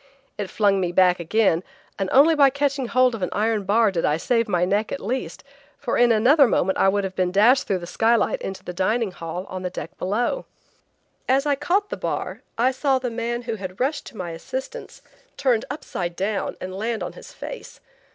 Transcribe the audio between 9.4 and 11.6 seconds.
on the deck below. As I